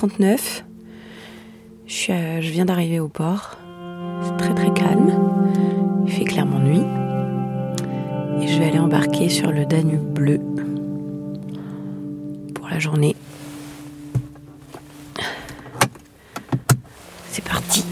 [0.00, 0.62] 5h39.
[1.86, 3.56] Je, je viens d'arriver au port.
[4.22, 5.12] C'est très très calme.
[6.06, 6.82] Il fait clairement nuit.
[8.40, 10.40] Et je vais aller embarquer sur le Danube bleu
[12.54, 13.14] pour la journée.
[17.30, 17.84] C'est parti.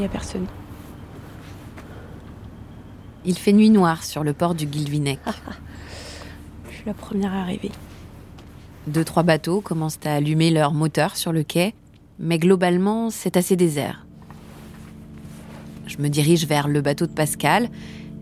[0.00, 0.46] Il n'y a personne.
[3.26, 5.18] Il fait nuit noire sur le port du Guilvinec.
[6.70, 7.70] Je suis la première arrivée.
[8.86, 11.74] Deux, trois bateaux commencent à allumer leurs moteurs sur le quai,
[12.18, 14.06] mais globalement, c'est assez désert.
[15.86, 17.68] Je me dirige vers le bateau de Pascal,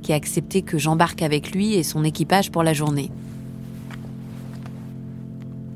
[0.03, 3.13] qui a accepté que j'embarque avec lui et son équipage pour la journée.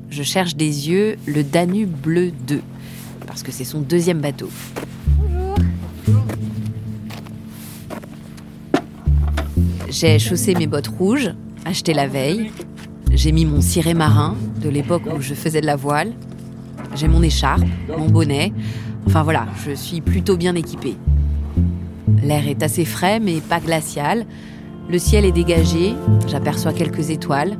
[0.09, 2.61] Je cherche des yeux le Danube Bleu 2,
[3.25, 4.49] parce que c'est son deuxième bateau.
[9.93, 11.29] J'ai chaussé mes bottes rouges,
[11.65, 12.49] achetées la veille.
[13.11, 16.13] J'ai mis mon ciré marin, de l'époque où je faisais de la voile.
[16.95, 17.61] J'ai mon écharpe,
[17.95, 18.51] mon bonnet.
[19.05, 20.97] Enfin voilà, je suis plutôt bien équipée.
[22.23, 24.25] L'air est assez frais mais pas glacial.
[24.89, 25.93] Le ciel est dégagé,
[26.27, 27.55] j'aperçois quelques étoiles.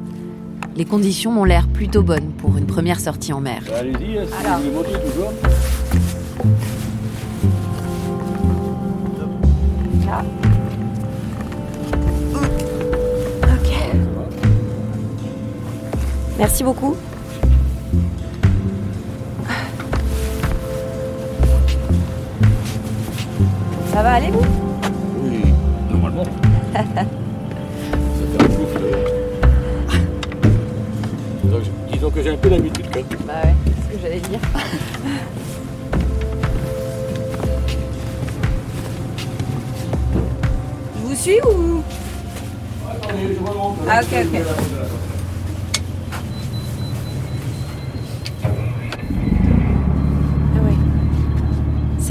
[0.75, 3.61] Les conditions m'ont l'air plutôt bonnes pour une première sortie en mer.
[3.77, 5.33] Allez-y, si vous toujours.
[16.43, 16.97] Merci beaucoup.
[23.93, 24.41] Ça va aller, vous?
[25.23, 25.43] Oui,
[25.91, 26.23] normalement.
[26.73, 28.81] Ça fait un souffle.
[31.43, 33.19] Disons que- Disons que j'ai un peu l'habitude quand même.
[33.27, 34.39] Bah ouais, c'est ce que j'allais dire.
[40.95, 41.83] Je vous suis ou?
[43.89, 45.12] Ah ok ok.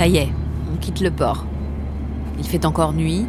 [0.02, 0.32] Ça y est,
[0.74, 1.46] on quitte le port.
[2.36, 3.24] Il fait encore nuit.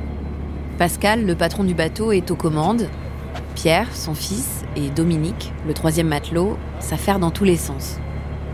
[0.79, 2.89] Pascal, le patron du bateau, est aux commandes.
[3.53, 7.99] Pierre, son fils, et Dominique, le troisième matelot, s'affairent dans tous les sens.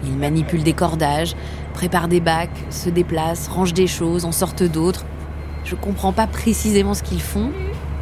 [0.04, 1.34] Ils manipulent des cordages,
[1.74, 5.06] préparent des bacs, se déplacent, rangent des choses, en sortent d'autres.
[5.64, 7.52] Je comprends pas précisément ce qu'ils font.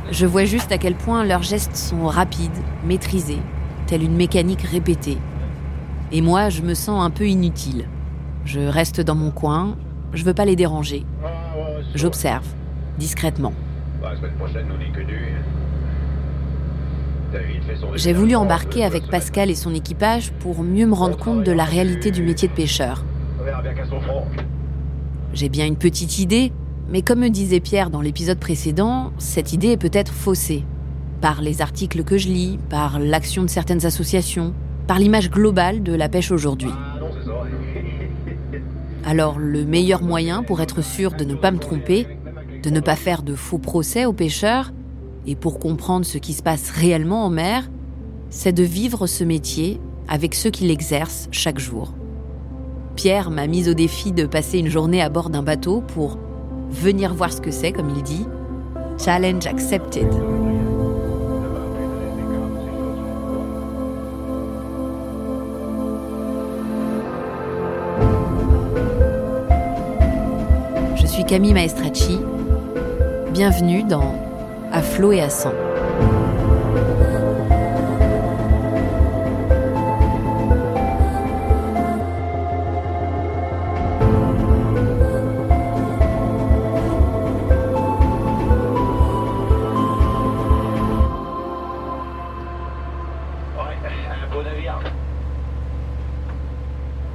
[0.10, 2.50] Je vois juste à quel point leurs gestes sont rapides,
[2.84, 3.44] maîtrisés,
[3.86, 5.20] telle une mécanique répétée.
[6.12, 7.86] Et moi, je me sens un peu inutile.
[8.46, 9.76] Je reste dans mon coin,
[10.14, 11.06] je veux pas les déranger.
[11.96, 12.46] J'observe,
[12.98, 13.54] discrètement.
[17.96, 21.66] J'ai voulu embarquer avec Pascal et son équipage pour mieux me rendre compte de la
[21.66, 23.04] réalité du métier de pêcheur.
[25.34, 26.52] J'ai bien une petite idée,
[26.90, 30.64] mais comme me disait Pierre dans l'épisode précédent, cette idée est peut-être faussée.
[31.22, 34.54] Par les articles que je lis, par l'action de certaines associations,
[34.88, 36.72] par l'image globale de la pêche aujourd'hui.
[39.08, 42.06] Alors le meilleur moyen pour être sûr de ne pas me tromper,
[42.62, 44.74] de ne pas faire de faux procès aux pêcheurs,
[45.26, 47.70] et pour comprendre ce qui se passe réellement en mer,
[48.30, 51.94] c'est de vivre ce métier avec ceux qui l'exercent chaque jour.
[52.98, 56.18] Pierre m'a mise au défi de passer une journée à bord d'un bateau pour
[56.70, 58.26] venir voir ce que c'est, comme il dit.
[58.98, 60.08] Challenge accepted.
[71.28, 72.22] Camille Maestracci.
[73.34, 74.16] Bienvenue dans
[74.72, 75.52] À flot et à sang.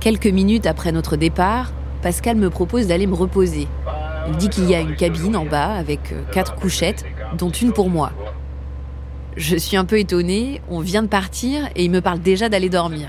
[0.01, 1.73] Quelques minutes après notre départ,
[2.03, 3.69] Pascal me propose d'aller me reposer
[4.29, 7.05] il dit qu'il y a une cabine en bas avec euh, quatre couchettes,
[7.37, 8.13] dont une pour moi.
[9.37, 12.69] Je suis un peu étonnée, on vient de partir et il me parle déjà d'aller
[12.69, 13.09] dormir.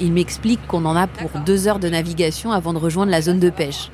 [0.00, 3.38] Il m'explique qu'on en a pour deux heures de navigation avant de rejoindre la zone
[3.38, 3.90] de pêche.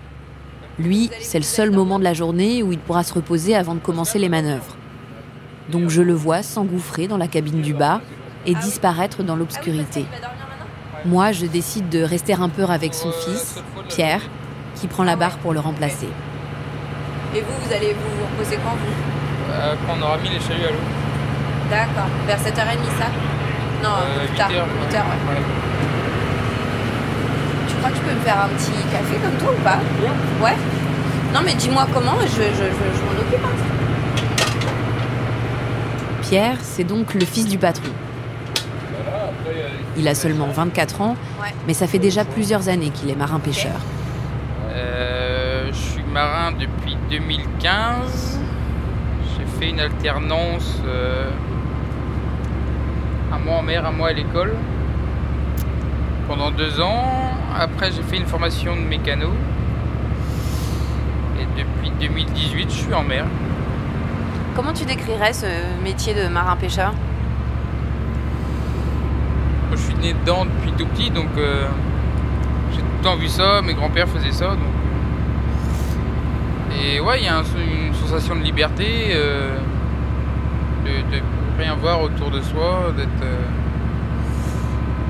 [0.78, 3.80] Lui, c'est le seul moment de la journée où il pourra se reposer avant de
[3.80, 4.76] commencer les manœuvres.
[5.70, 8.00] Donc je le vois s'engouffrer dans la cabine du bas
[8.46, 10.06] et disparaître dans l'obscurité.
[11.04, 14.22] Moi, je décide de rester un peu avec son fils, Pierre,
[14.76, 16.08] qui prend la barre pour le remplacer.
[17.34, 19.52] Et vous, vous allez vous reposer quand vous?
[19.52, 20.84] Euh, quand on aura mis les chaluts à l'eau.
[21.70, 22.08] D'accord.
[22.26, 23.08] Vers 7h30 ça?
[23.82, 24.48] Non, Euh, plus tard.
[24.50, 24.66] 8 heures.
[24.90, 25.42] 8h, ouais.
[27.68, 29.78] Tu crois que tu peux me faire un petit café comme toi ou pas?
[30.44, 30.56] Ouais.
[31.34, 33.44] Non mais dis-moi comment, je, je, je, je m'en occupe.
[33.44, 33.56] hein.
[36.22, 37.90] Pierre, c'est donc le fils du patron.
[39.98, 41.48] Il a seulement 24 ans, Ouais.
[41.66, 43.72] mais ça fait déjà plusieurs années qu'il est marin-pêcheur.
[44.76, 48.38] Euh, je suis marin depuis 2015.
[49.38, 51.30] J'ai fait une alternance, euh,
[53.32, 54.54] un mois en mer, un mois à l'école,
[56.28, 57.04] pendant deux ans.
[57.58, 59.30] Après, j'ai fait une formation de mécano.
[61.40, 63.24] Et depuis 2018, je suis en mer.
[64.54, 65.46] Comment tu décrirais ce
[65.82, 66.92] métier de marin-pêcheur
[69.72, 71.66] Je suis né dedans depuis tout petit, donc euh,
[72.96, 73.62] tout le temps vu ça.
[73.62, 74.50] Mes grands-pères faisaient ça.
[74.50, 74.58] Donc...
[76.82, 79.56] Et ouais, il y a un- une sensation de liberté, euh,
[80.84, 81.20] de,
[81.58, 83.46] rien voir autour de soi, d'être euh,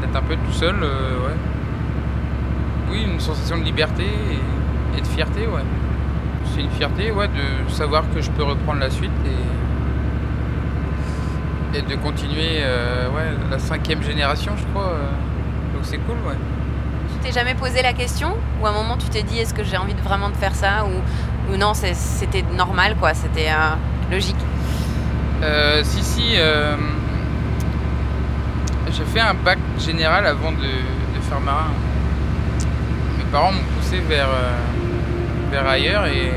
[0.01, 0.77] d'être un peu tout seul.
[0.83, 1.35] euh, ouais.
[2.91, 4.05] Oui, une sensation de liberté
[4.97, 5.63] et, de fierté, ouais.
[6.55, 9.11] C'est une fierté, ouais, de savoir que je peux reprendre la suite
[11.75, 12.61] et, et de continuer,
[13.15, 14.93] ouais, la cinquième génération, je crois.
[15.75, 16.37] donc c'est cool, ouais.
[17.27, 19.77] T'es jamais posé la question Ou à un moment tu t'es dit est-ce que j'ai
[19.77, 23.75] envie de vraiment de faire ça Ou, ou non, c'était normal quoi, c'était euh,
[24.13, 24.37] logique
[25.43, 26.35] Euh, si, si.
[26.37, 26.77] euh,
[28.93, 31.73] j'ai fait un bac général avant de, de faire marin.
[33.19, 34.29] Mes parents m'ont poussé vers,
[35.51, 36.33] vers ailleurs et.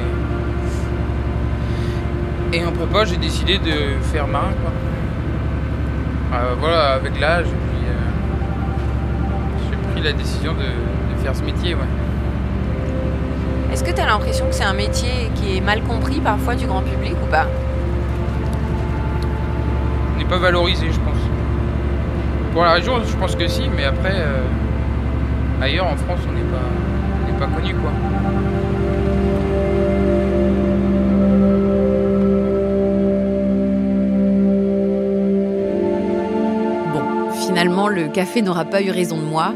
[2.51, 6.41] Et en prépa, j'ai décidé de faire marin, quoi.
[6.59, 7.45] Voilà, avec l'âge,
[9.99, 11.81] pris la décision de, de faire ce métier, ouais.
[13.71, 16.65] Est-ce que tu as l'impression que c'est un métier qui est mal compris parfois du
[16.65, 17.45] grand public ou pas?
[20.17, 21.17] N'est pas valorisé, je pense.
[22.53, 24.41] Pour la région, je pense que si, mais après, euh,
[25.61, 26.57] ailleurs en France, on n'est pas,
[27.23, 27.91] on n'est pas connu, quoi.
[36.93, 39.53] Bon, finalement, le café n'aura pas eu raison de moi.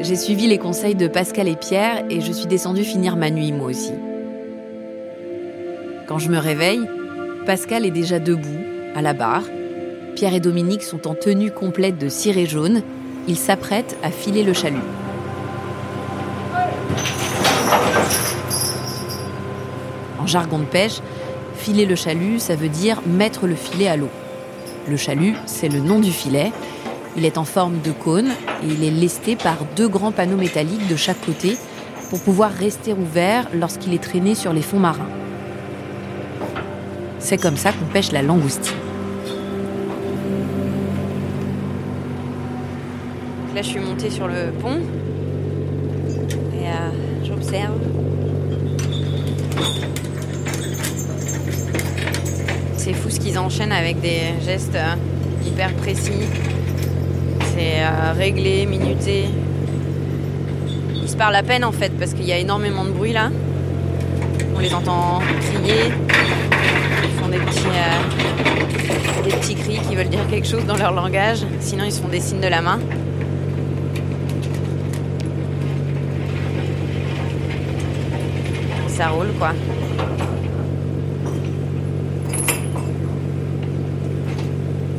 [0.00, 3.50] J'ai suivi les conseils de Pascal et Pierre et je suis descendue finir ma nuit
[3.50, 3.92] moi aussi.
[6.06, 6.88] Quand je me réveille,
[7.46, 8.60] Pascal est déjà debout,
[8.94, 9.42] à la barre.
[10.14, 12.82] Pierre et Dominique sont en tenue complète de ciré jaune.
[13.26, 14.76] Ils s'apprêtent à filer le chalut.
[20.20, 21.00] En jargon de pêche,
[21.56, 24.10] filer le chalut, ça veut dire mettre le filet à l'eau.
[24.88, 26.52] Le chalut, c'est le nom du filet.
[27.18, 28.28] Il est en forme de cône
[28.62, 31.56] et il est lesté par deux grands panneaux métalliques de chaque côté
[32.10, 35.08] pour pouvoir rester ouvert lorsqu'il est traîné sur les fonds marins.
[37.18, 38.76] C'est comme ça qu'on pêche la langoustine.
[43.52, 44.78] Là, je suis montée sur le pont
[46.54, 47.80] et euh, j'observe.
[52.76, 54.94] C'est fou ce qu'ils enchaînent avec des gestes euh,
[55.44, 56.22] hyper précis.
[57.58, 59.24] C'est euh, réglé, minuté.
[60.94, 63.30] Ils se parlent à peine en fait parce qu'il y a énormément de bruit là.
[64.54, 65.92] On les entend crier.
[67.02, 70.92] Ils font des petits, euh, des petits cris qui veulent dire quelque chose dans leur
[70.92, 71.40] langage.
[71.58, 72.78] Sinon, ils se font des signes de la main.
[78.86, 79.50] Ça roule quoi.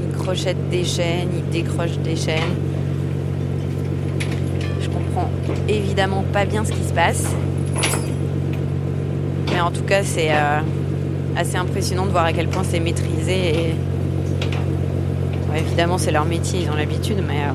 [0.04, 0.18] Ils
[0.70, 2.56] des chaînes, ils décrochent des chaînes.
[4.80, 5.30] Je comprends
[5.68, 7.26] évidemment pas bien ce qui se passe.
[9.52, 10.60] Mais en tout cas, c'est euh,
[11.36, 13.50] assez impressionnant de voir à quel point c'est maîtrisé.
[13.50, 13.76] Et...
[15.58, 17.54] Évidemment, c'est leur métier, ils ont l'habitude, mais euh,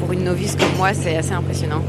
[0.00, 1.82] pour une novice comme moi, c'est assez impressionnant.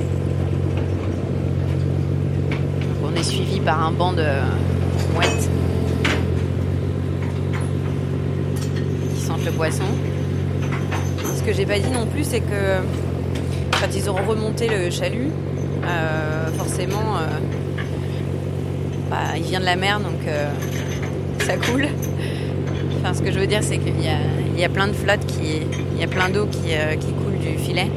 [3.05, 4.25] On est suivi par un banc de
[9.45, 9.83] le poisson.
[11.35, 12.81] ce que j'ai pas dit non plus, c'est que
[13.71, 15.29] quand ils ont remonté le chalut,
[15.85, 17.39] euh, forcément, euh,
[19.09, 20.49] bah, il vient de la mer, donc euh,
[21.39, 21.87] ça coule.
[22.99, 25.61] Enfin, ce que je veux dire, c'est qu'il y a, plein de flottes, qui,
[25.93, 27.89] il y a plein d'eau qui, coule du filet.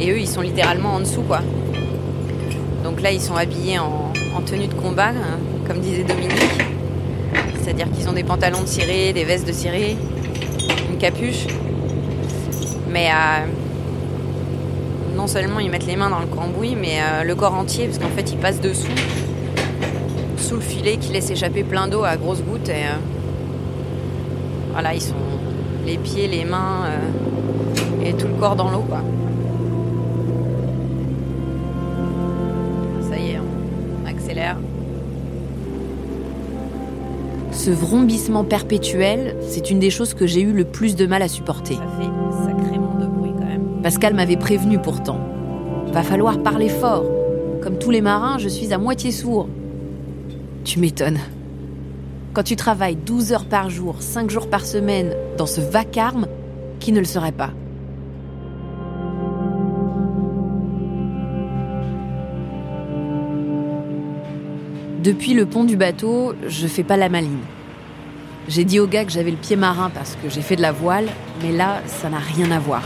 [0.00, 1.40] Et eux, ils sont littéralement en dessous, quoi.
[2.84, 6.32] Donc là, ils sont habillés en, en tenue de combat, hein, comme disait Dominique.
[7.60, 9.96] C'est-à-dire qu'ils ont des pantalons de ciré, des vestes de ciré,
[11.00, 11.46] capuche.
[12.90, 13.46] Mais euh,
[15.16, 17.98] non seulement ils mettent les mains dans le cambouis, mais euh, le corps entier, parce
[17.98, 18.86] qu'en fait, ils passent dessous,
[20.36, 22.68] sous le filet qui laisse échapper plein d'eau à grosses gouttes.
[22.68, 22.98] Et euh,
[24.72, 25.14] voilà, ils sont
[25.86, 26.84] les pieds, les mains
[28.04, 28.84] et tout le corps dans l'eau.
[37.62, 41.28] Ce vrombissement perpétuel, c'est une des choses que j'ai eu le plus de mal à
[41.28, 41.74] supporter.
[41.74, 43.82] Ça fait sacrément de bruit quand même.
[43.82, 45.20] Pascal m'avait prévenu pourtant.
[45.92, 47.04] Va falloir parler fort.
[47.62, 49.46] Comme tous les marins, je suis à moitié sourd.
[50.64, 51.18] Tu m'étonnes.
[52.32, 56.28] Quand tu travailles 12 heures par jour, 5 jours par semaine, dans ce vacarme,
[56.78, 57.50] qui ne le serait pas?
[65.02, 67.40] Depuis le pont du bateau, je fais pas la maline.
[68.48, 70.72] J'ai dit au gars que j'avais le pied marin parce que j'ai fait de la
[70.72, 71.06] voile,
[71.42, 72.82] mais là, ça n'a rien à voir.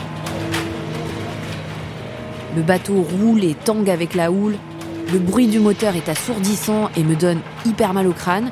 [2.54, 4.54] Le bateau roule et tangue avec la houle.
[5.12, 8.49] Le bruit du moteur est assourdissant et me donne hyper mal au crâne.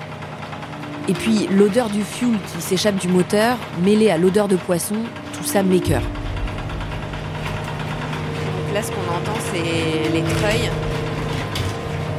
[1.08, 4.96] Et puis l'odeur du fuel qui s'échappe du moteur, mêlée à l'odeur de poisson,
[5.34, 6.02] tout ça m'écœure.
[8.74, 10.68] Là, ce qu'on entend, c'est les treuils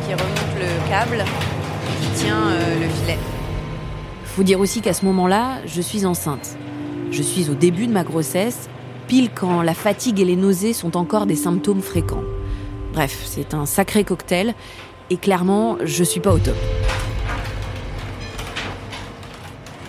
[0.07, 1.23] qui remontent le câble
[2.01, 3.17] qui tient euh, le filet.
[4.25, 6.57] Faut dire aussi qu'à ce moment-là, je suis enceinte.
[7.11, 8.69] Je suis au début de ma grossesse,
[9.07, 12.23] pile quand la fatigue et les nausées sont encore des symptômes fréquents.
[12.93, 14.53] Bref, c'est un sacré cocktail
[15.09, 16.55] et clairement, je suis pas au top.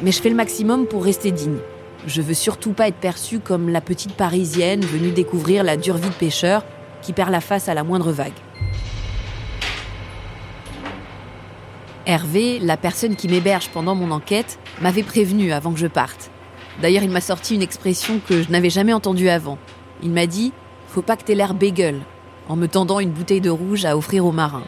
[0.03, 1.59] Mais je fais le maximum pour rester digne.
[2.07, 6.11] Je veux surtout pas être perçue comme la petite parisienne venue découvrir la dure vie
[6.11, 6.63] de pêcheur
[7.01, 8.33] qui perd la face à la moindre vague.
[12.07, 16.31] Hervé, la personne qui m'héberge pendant mon enquête, m'avait prévenu avant que je parte.
[16.83, 19.59] D'ailleurs, il m'a sorti une expression que je n'avais jamais entendue avant.
[20.03, 20.53] Il m'a dit
[20.89, 22.01] Faut pas que t'aies l'air bégueule,
[22.49, 24.67] en me tendant une bouteille de rouge à offrir aux marins.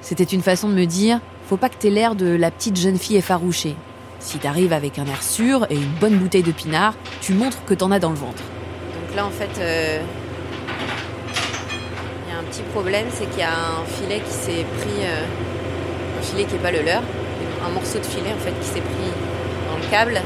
[0.00, 2.98] C'était une façon de me dire Faut pas que t'aies l'air de la petite jeune
[2.98, 3.76] fille effarouchée.
[4.18, 7.74] Si t'arrives avec un air sûr et une bonne bouteille de pinard, tu montres que
[7.74, 8.42] t'en as dans le ventre.
[8.94, 10.00] Donc là, en fait, euh,
[12.26, 15.04] il y a un petit problème, c'est qu'il y a un filet qui s'est pris,
[15.04, 15.24] euh,
[16.30, 17.02] filet qui n'est pas le leur,
[17.66, 19.10] un morceau de filet en fait qui s'est pris
[19.70, 20.20] dans le câble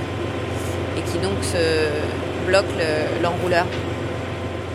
[0.99, 1.57] et qui donc se
[2.49, 3.67] bloque le- l'enrouleur.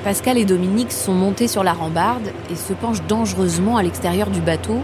[0.04, 4.40] Pascal et Dominique sont montés sur la rambarde et se penchent dangereusement à l'extérieur du
[4.40, 4.84] bateau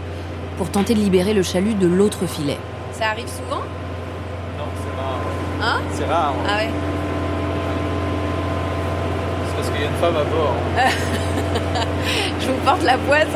[0.58, 2.58] pour tenter de libérer le chalut de l'autre filet.
[2.92, 3.62] Ça arrive souvent?
[4.58, 5.20] Non, c'est rare.
[5.76, 5.80] Hein?
[5.94, 6.34] C'est rare.
[6.48, 6.68] Ah ouais
[9.48, 10.54] C'est parce qu'il y a une femme à bord.
[12.40, 13.28] Je vous porte la boîte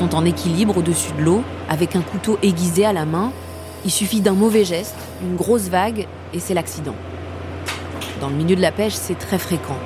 [0.00, 3.32] sont en équilibre au-dessus de l'eau, avec un couteau aiguisé à la main.
[3.84, 6.94] Il suffit d'un mauvais geste, une grosse vague, et c'est l'accident.
[8.18, 9.76] Dans le milieu de la pêche, c'est très fréquent.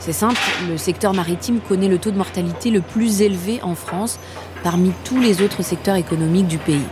[0.00, 4.18] C'est simple, le secteur maritime connaît le taux de mortalité le plus élevé en France
[4.64, 6.88] parmi tous les autres secteurs économiques du pays.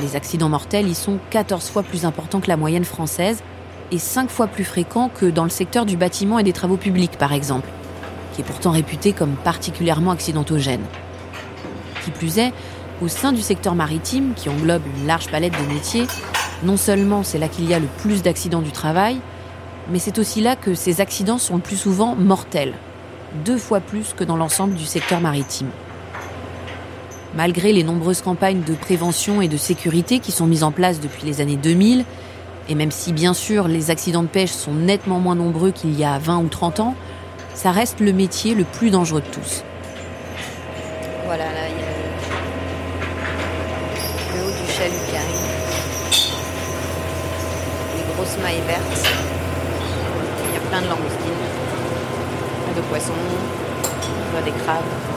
[0.00, 3.42] Les accidents mortels y sont 14 fois plus importants que la moyenne française
[3.90, 7.18] et 5 fois plus fréquents que dans le secteur du bâtiment et des travaux publics,
[7.18, 7.68] par exemple
[8.32, 10.84] qui est pourtant réputé comme particulièrement accidentogène.
[12.04, 12.52] Qui plus est,
[13.00, 16.06] au sein du secteur maritime, qui englobe une large palette de métiers,
[16.62, 19.18] non seulement c'est là qu'il y a le plus d'accidents du travail,
[19.90, 22.74] mais c'est aussi là que ces accidents sont le plus souvent mortels,
[23.44, 25.70] deux fois plus que dans l'ensemble du secteur maritime.
[27.34, 31.24] Malgré les nombreuses campagnes de prévention et de sécurité qui sont mises en place depuis
[31.24, 32.04] les années 2000,
[32.68, 36.04] et même si bien sûr les accidents de pêche sont nettement moins nombreux qu'il y
[36.04, 36.94] a 20 ou 30 ans,
[37.54, 39.64] ça reste le métier le plus dangereux de tous.
[41.26, 41.92] Voilà, là, il y a
[44.34, 45.48] le, haut du chalut qui arrive.
[47.96, 49.06] Les grosses mailles vertes.
[50.48, 51.46] Il y a plein de langoustines,
[52.76, 53.12] de poissons,
[54.44, 55.11] des crabes.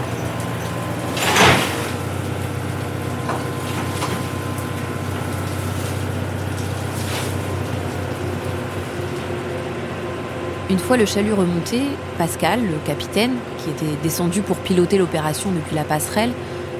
[10.67, 11.81] Une fois le chalut remonté,
[12.17, 16.31] Pascal, le capitaine, qui était descendu pour piloter l'opération depuis la passerelle,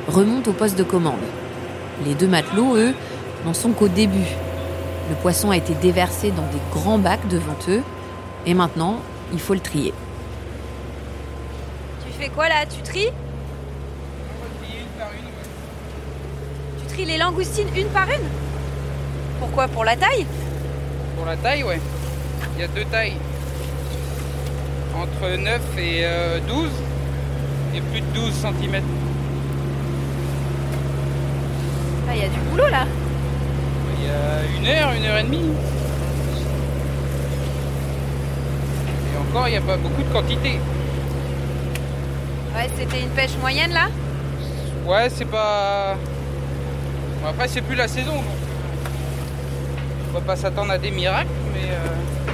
[0.07, 1.21] remonte au poste de commande.
[2.03, 2.95] Les deux matelots, eux,
[3.45, 4.25] n'en sont qu'au début.
[5.09, 7.83] Le poisson a été déversé dans des grands bacs devant eux.
[8.47, 9.01] Et maintenant,
[9.31, 9.93] il faut le trier.
[12.07, 12.65] Tu fais quoi là?
[12.65, 13.11] Tu tries?
[16.79, 18.27] Tu tries les langoustines une par une?
[19.39, 19.67] Pourquoi?
[19.67, 20.25] Pour la taille?
[21.15, 21.79] Pour la taille, ouais.
[22.55, 23.13] Il y a deux tailles.
[24.95, 26.69] Entre 9 et euh, 12.
[27.75, 28.81] Et plus de 12 cm.
[32.07, 32.85] Ah, il y a du boulot là.
[33.99, 35.51] Il y a une heure, une heure et demie.
[39.13, 40.59] Et encore, il n'y a pas beaucoup de quantité.
[42.55, 43.87] Ouais, c'était une pêche moyenne là
[44.85, 45.95] Ouais, c'est pas.
[47.21, 48.13] Bon, après, c'est plus la saison.
[48.13, 48.23] Donc...
[50.11, 51.69] On va pas s'attendre à des miracles, mais.
[51.71, 52.31] euh,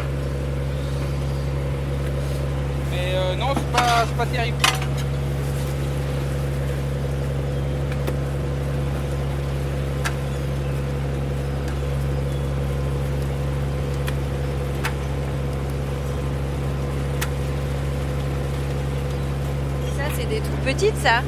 [3.11, 4.55] Mais euh, non, c'est pas, pas terrible.
[19.97, 21.21] Ça, c'est des toutes petites ça.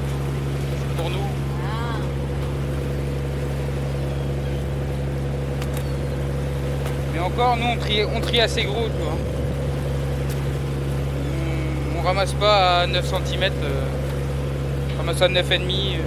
[0.98, 1.98] Pour nous, Ah.
[7.14, 9.33] Mais encore, nous, on trie, on trie assez gros, tu vois.
[12.04, 13.52] On, ramasse pas à 9 cm.
[14.94, 15.42] on ramasse à 9,5.
[15.42, 16.00] euh.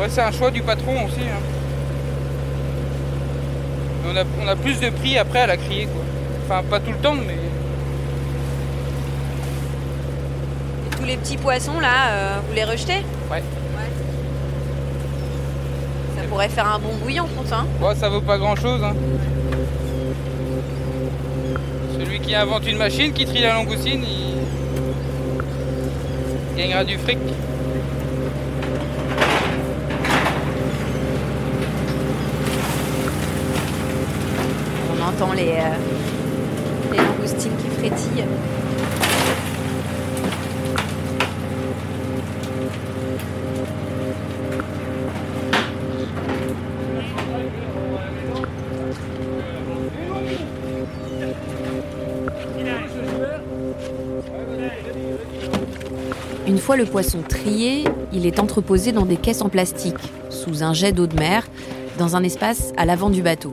[0.00, 1.20] Ouais, c'est un choix du patron aussi.
[1.20, 1.40] hein.
[4.06, 6.02] On, a, on a plus de prix après à la crier, quoi.
[6.44, 7.34] Enfin, pas tout le temps, mais...
[10.86, 13.04] Et tous les petits poissons là, euh, vous les rejetez?
[13.30, 13.42] Ouais.
[16.16, 18.80] Ça pourrait faire un bon bouillon, compte hein Bon, ça vaut pas grand chose.
[18.82, 19.43] Celui
[22.24, 24.02] qui invente une machine qui trie la langoustine,
[26.50, 27.18] il gagnera du fric.
[34.90, 35.76] On entend les, euh,
[36.96, 38.24] langoustines qui frétillent.
[56.64, 59.98] Fois le poisson trié, il est entreposé dans des caisses en plastique,
[60.30, 61.46] sous un jet d'eau de mer,
[61.98, 63.52] dans un espace à l'avant du bateau.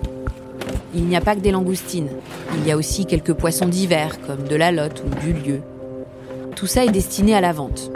[0.96, 2.08] Il n'y a pas que des langoustines,
[2.56, 5.60] il y a aussi quelques poissons divers, comme de la lotte ou du lieu.
[6.56, 7.92] Tout ça est destiné à la vente.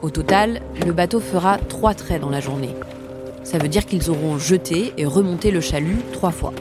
[0.00, 2.76] Au total, le bateau fera trois traits dans la journée.
[3.42, 6.52] Ça veut dire qu'ils auront jeté et remonté le chalut trois fois.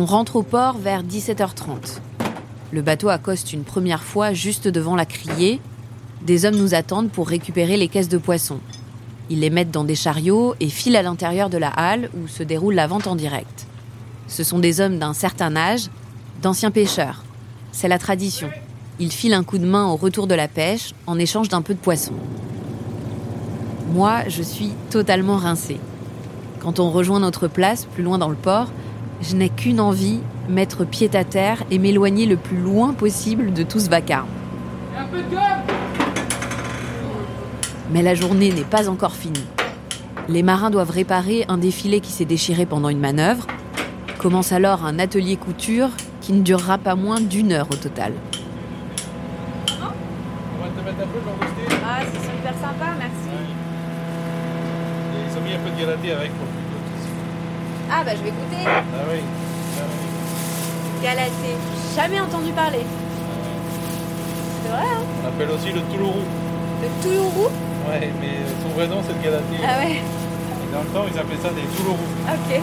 [0.00, 2.00] On rentre au port vers 17h30.
[2.72, 5.60] Le bateau accoste une première fois juste devant la criée.
[6.22, 8.60] Des hommes nous attendent pour récupérer les caisses de poissons.
[9.28, 12.42] Ils les mettent dans des chariots et filent à l'intérieur de la halle où se
[12.42, 13.66] déroule la vente en direct.
[14.26, 15.90] Ce sont des hommes d'un certain âge,
[16.40, 17.22] d'anciens pêcheurs.
[17.70, 18.48] C'est la tradition.
[19.00, 21.74] Ils filent un coup de main au retour de la pêche en échange d'un peu
[21.74, 22.14] de poisson.
[23.92, 25.78] Moi, je suis totalement rincée.
[26.58, 28.70] Quand on rejoint notre place, plus loin dans le port,
[29.22, 33.62] je n'ai qu'une envie, mettre pied à terre et m'éloigner le plus loin possible de
[33.62, 34.28] tout ce vacarme.
[37.92, 39.44] Mais la journée n'est pas encore finie.
[40.28, 43.46] Les marins doivent réparer un défilé qui s'est déchiré pendant une manœuvre.
[44.18, 48.12] Commence alors un atelier couture qui ne durera pas moins d'une heure au total.
[49.66, 49.82] On
[50.62, 51.74] va te mettre un peu de.
[51.84, 53.30] Ah, c'est super sympa, merci.
[55.14, 56.69] Et ils ont mis un peu de galaté avec pour.
[57.92, 58.64] Ah, bah je vais goûter.
[58.66, 59.20] Ah oui.
[59.78, 61.02] Ah oui.
[61.02, 61.56] Galaté.
[61.96, 62.84] Jamais entendu parler.
[64.62, 66.22] C'est vrai, hein On appelle aussi le Toulourou.
[66.82, 67.48] Le Toulourou
[67.90, 69.56] Ouais, mais son vrai nom c'est le galaté.
[69.64, 71.98] Ah ouais, Et dans le temps, ils appelaient ça des Toulourous.
[72.28, 72.50] ok.
[72.50, 72.60] Ouais.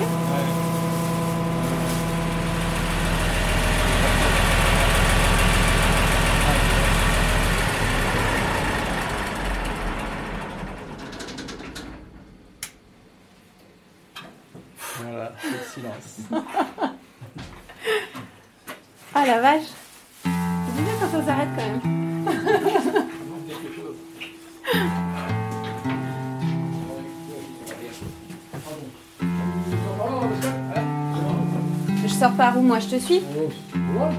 [32.62, 33.50] Moi Je te suis Ouais,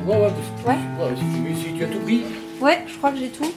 [0.06, 0.16] ouais,
[0.66, 0.74] Ouais.
[0.74, 2.22] ouais, si, tu, si tu as tout pris.
[2.60, 3.50] Ouais, je crois que j'ai tout.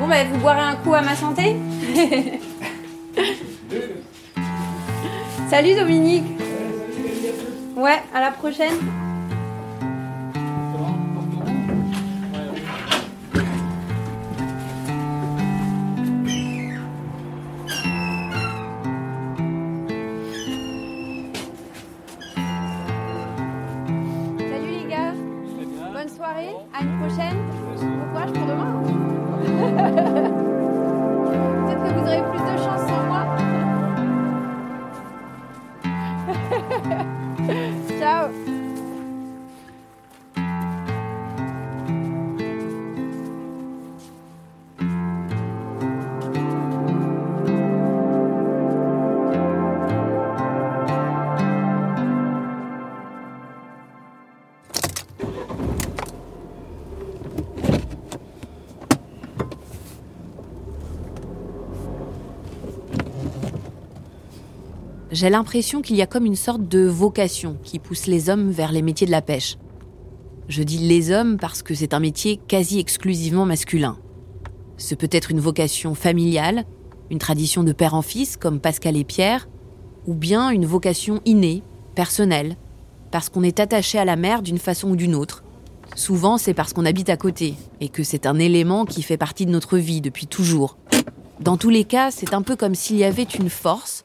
[0.00, 1.56] Bon bah vous boirez un coup à ma santé
[5.48, 6.24] Salut Dominique
[7.76, 8.74] Ouais, à la prochaine.
[26.72, 27.36] À une prochaine.
[27.80, 28.75] Bon courage pour demain.
[65.16, 68.70] J'ai l'impression qu'il y a comme une sorte de vocation qui pousse les hommes vers
[68.70, 69.56] les métiers de la pêche.
[70.46, 73.96] Je dis les hommes parce que c'est un métier quasi exclusivement masculin.
[74.76, 76.66] Ce peut être une vocation familiale,
[77.10, 79.48] une tradition de père en fils comme Pascal et Pierre,
[80.06, 81.62] ou bien une vocation innée,
[81.94, 82.58] personnelle,
[83.10, 85.44] parce qu'on est attaché à la mer d'une façon ou d'une autre.
[85.94, 89.46] Souvent, c'est parce qu'on habite à côté et que c'est un élément qui fait partie
[89.46, 90.76] de notre vie depuis toujours.
[91.40, 94.04] Dans tous les cas, c'est un peu comme s'il y avait une force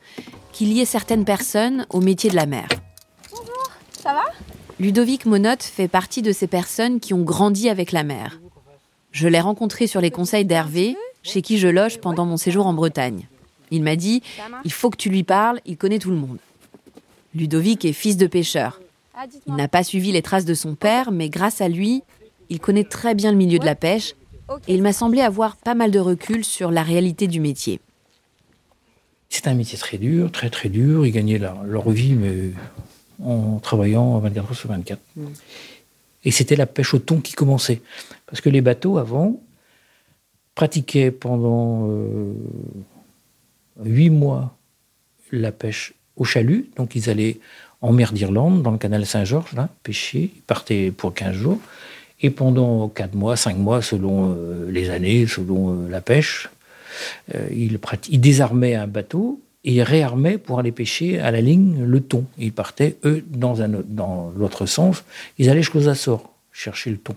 [0.51, 2.67] qui liait certaines personnes au métier de la mer.
[3.91, 4.23] Ça va?
[4.79, 8.39] Ludovic Monotte fait partie de ces personnes qui ont grandi avec la mer.
[9.11, 12.73] Je l'ai rencontré sur les conseils d'Hervé, chez qui je loge pendant mon séjour en
[12.73, 13.27] Bretagne.
[13.69, 14.23] Il m'a dit
[14.65, 16.39] Il faut que tu lui parles, il connaît tout le monde.
[17.35, 18.81] Ludovic est fils de pêcheur.
[19.15, 22.03] Ah, Il n'a pas suivi les traces de son père, mais grâce à lui,
[22.49, 24.15] il connaît très bien le milieu de la pêche
[24.67, 27.79] et il m'a semblé avoir pas mal de recul sur la réalité du métier.
[29.31, 31.05] C'est un métier très dur, très très dur.
[31.05, 32.51] Ils gagnaient leur, leur vie mais
[33.23, 34.99] en travaillant 24 heures sur 24.
[36.25, 37.81] Et c'était la pêche au thon qui commençait.
[38.25, 39.41] Parce que les bateaux, avant,
[40.53, 42.33] pratiquaient pendant euh,
[43.85, 44.57] huit mois
[45.31, 46.69] la pêche au chalut.
[46.75, 47.39] Donc ils allaient
[47.79, 50.29] en mer d'Irlande, dans le canal Saint-Georges, là, pêcher.
[50.35, 51.59] Ils partaient pour 15 jours.
[52.19, 56.49] Et pendant 4 mois, 5 mois, selon euh, les années, selon euh, la pêche,
[57.35, 61.41] euh, ils, prati- ils désarmaient un bateau et ils réarmaient pour aller pêcher à la
[61.41, 62.25] ligne le thon.
[62.37, 65.03] Ils partaient, eux, dans, l'autre sens.
[65.37, 67.15] Ils allaient jusqu'aux Açores chercher le thon.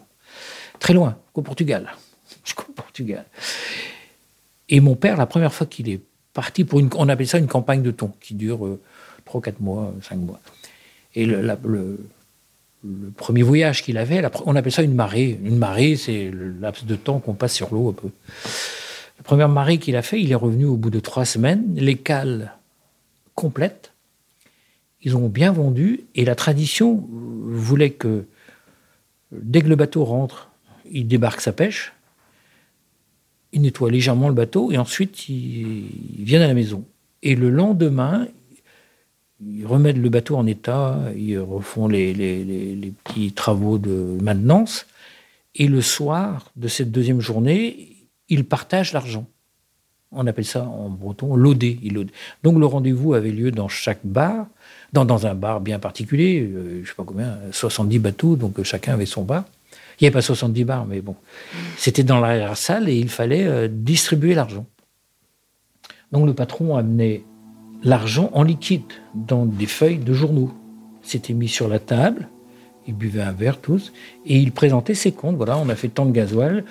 [0.78, 1.92] Très loin, au Portugal.
[2.44, 3.24] Jusqu'au Portugal.
[4.68, 6.00] Et mon père, la première fois qu'il est
[6.34, 8.80] parti pour une, on appelle ça une campagne de thon, qui dure euh,
[9.24, 10.40] 3, 4 mois, 5 mois.
[11.14, 11.98] Et le,
[13.16, 15.38] premier voyage qu'il avait, on appelle ça une marée.
[15.42, 18.10] Une marée, c'est le laps de temps qu'on passe sur l'eau un peu.
[19.24, 21.96] La première marée qu'il a fait, il est revenu au bout de trois semaines, les
[21.96, 22.52] cales
[23.34, 23.94] complètes.
[25.00, 28.26] Ils ont bien vendu et la tradition voulait que
[29.32, 30.50] dès que le bateau rentre,
[30.92, 31.94] il débarque sa pêche,
[33.54, 35.87] il nettoie légèrement le bateau et ensuite ils
[36.18, 36.84] viennent à la maison.
[37.22, 38.28] Et le lendemain,
[39.42, 44.84] ils remettent le bateau en état, ils refont les- les petits travaux de maintenance.
[45.54, 47.93] Et le soir de cette deuxième journée,
[48.28, 49.26] ils partagent l'argent.
[50.12, 51.78] On appelle ça en breton l'odé.
[51.82, 52.06] Ils.
[52.42, 54.46] Donc le rendez-vous avait lieu dans chaque bar,
[54.92, 58.64] dans, un bar bien particulier, euh, je ne sais pas combien, 70 bateaux, donc euh,
[58.64, 59.44] chacun avait son bar.
[59.98, 61.16] Il n'y avait pas 70 bars, mais bon.
[61.76, 64.66] C'était dans l'arrière-salle et il fallait euh, distribuer l'argent.
[66.12, 67.24] Donc le patron amenait
[67.82, 68.82] l'argent en liquide
[69.14, 70.52] dans des feuilles de journaux.
[71.02, 72.28] C'était mis sur la table,
[72.87, 73.92] ils buvaient un verre tous,
[74.24, 75.37] et il présentait ses comptes.
[75.37, 76.64] Voilà, on a fait tant de gasoil,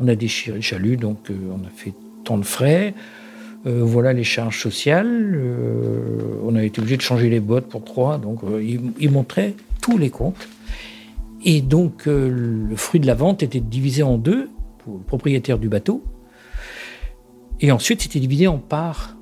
[0.00, 2.94] on a déchiré le chalut, donc euh, on a fait tant de frais.
[3.66, 5.34] euh, voilà les charges sociales.
[5.34, 8.18] euh, on a été obligé de changer les bottes pour trois.
[8.18, 8.40] Donc,
[8.98, 10.48] il, montrait tous les comptes.
[11.44, 15.68] Et donc, le fruit de la vente était divisé en deux pour le propriétaire du
[15.68, 16.02] bateau.
[17.60, 19.16] Et ensuite, c'était divisé en parts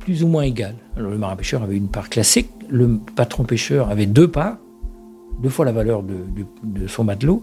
[0.00, 0.76] plus ou moins égales.
[0.96, 4.58] Alors, le marin pêcheur avait une part classique, le patron pêcheur avait deux parts,
[5.42, 6.16] deux fois la valeur de,
[6.62, 7.42] de son matelot,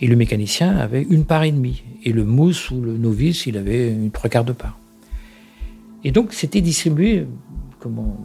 [0.00, 1.82] et le mécanicien avait une part et demie.
[2.04, 4.78] Et le mousse ou le novice, il avait une trois quarts de part.
[6.04, 7.26] Et donc, c'était distribué
[7.78, 8.16] comment,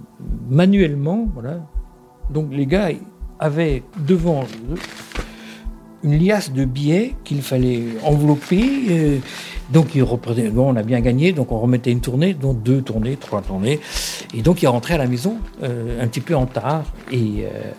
[0.49, 1.27] manuellement.
[1.33, 1.65] Voilà.
[2.29, 2.89] Donc, les gars
[3.39, 4.77] avaient devant eux
[6.03, 9.19] une liasse de billets qu'il fallait envelopper.
[9.71, 12.81] donc, ils reprenaient, bon, on a bien gagné, donc on remettait une tournée, donc deux
[12.81, 13.79] tournées, trois tournées.
[14.33, 16.83] Et donc, ils rentraient à la maison euh, un petit peu en tard.
[17.11, 17.71] Et euh,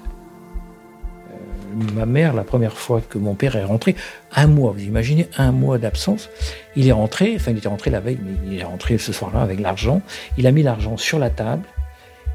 [1.94, 3.96] ma mère, la première fois que mon père est rentré,
[4.34, 6.30] un mois, vous imaginez, un mois d'absence,
[6.76, 9.40] il est rentré, enfin, il était rentré la veille, mais il est rentré ce soir-là
[9.40, 10.02] avec l'argent.
[10.38, 11.66] Il a mis l'argent sur la table.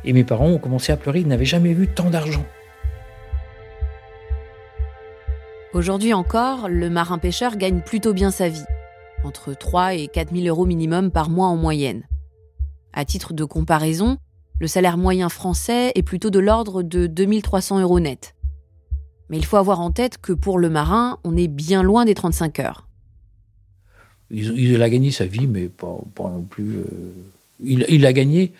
[0.04, 2.46] Et mes parents ont commencé à pleurer, ils n'avaient jamais vu tant d'argent.
[5.74, 8.65] Aujourd'hui encore, le marin-pêcheur gagne plutôt bien sa vie,
[9.24, 12.04] entre 3 et 4 000 euros minimum par mois en moyenne.
[12.94, 14.17] À titre de comparaison,
[14.60, 18.36] le salaire moyen français est plutôt de l'ordre de 2300 euros net.
[19.32, 22.13] Mais il faut avoir en tête que pour le marin, on est bien loin des
[22.13, 22.86] 35 heures.
[24.30, 26.80] Il, a gagné sa vie, mais pas, non plus.
[26.80, 26.84] euh,
[27.63, 28.52] il, a gagné,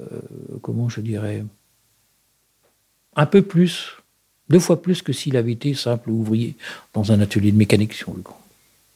[0.00, 0.04] euh,
[0.62, 1.44] comment je dirais,
[3.16, 3.96] un peu plus,
[4.50, 6.54] deux fois plus que s'il avait été simple ouvrier
[6.94, 8.22] dans un atelier de mécanique, si on veut.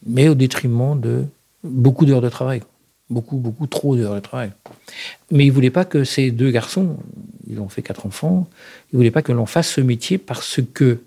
[0.07, 1.25] Mais au détriment de
[1.65, 2.63] beaucoup d'heures de travail.
[3.11, 4.53] Beaucoup, beaucoup trop d'heures de travail.
[5.33, 6.99] Mais il ne voulait pas que ces deux garçons,
[7.49, 8.49] ils ont fait quatre enfants,
[8.93, 11.01] il ne voulait pas que l'on fasse ce métier parce que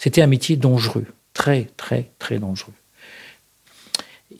[0.00, 2.72] c'était un métier dangereux, très, très, très dangereux.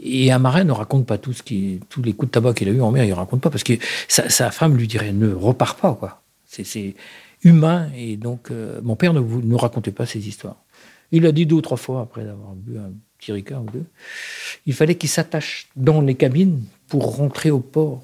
[0.03, 1.43] Et un marin ne raconte pas tout ce
[1.91, 3.63] tous les coups de tabac qu'il a eu en mer, il ne raconte pas parce
[3.63, 3.75] que
[4.09, 6.23] sa, femme lui dirait ne repars pas quoi.
[6.47, 6.95] C'est- C'est
[7.43, 10.57] humain et donc euh, mon père ne vous ne racontait pas ces histoires.
[11.13, 13.85] Il a dit deux ou trois fois après avoir bu un petit ricard ou deux,
[14.65, 18.01] il fallait qu'il s'attache dans les cabines pour rentrer au port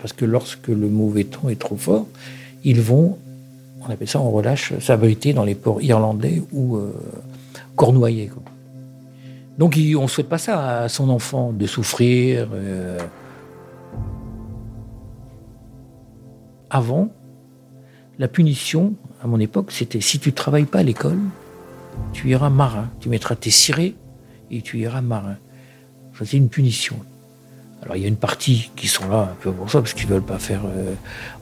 [0.00, 2.08] parce que lorsque le mauvais temps est trop fort,
[2.64, 3.18] ils vont,
[3.80, 6.92] on appelle ça en relâche, s'abriter dans les ports irlandais ou euh,
[7.76, 8.30] cornouaillais.
[9.58, 12.48] Donc on ne souhaite pas ça à son enfant, de souffrir.
[12.52, 12.98] euh.
[16.70, 17.08] Avant,
[18.18, 21.18] la punition, à mon époque, c'était si tu ne travailles pas à l'école,
[22.12, 22.90] tu iras marin.
[23.00, 23.94] Tu mettras tes cirés
[24.50, 25.36] et tu iras marin.
[26.18, 26.96] Ça, c'est une punition.
[27.82, 30.08] Alors il y a une partie qui sont là un peu pour ça, parce qu'ils
[30.08, 30.94] ne veulent pas faire euh,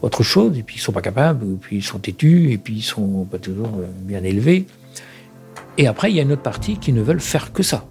[0.02, 2.58] autre chose, et puis ils ne sont pas capables, et puis ils sont têtus, et
[2.58, 4.66] puis ils sont pas toujours euh, bien élevés.
[5.78, 7.84] Et après, il y a une autre partie qui ne veulent faire que ça.